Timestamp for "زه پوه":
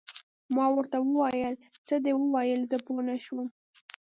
2.71-3.01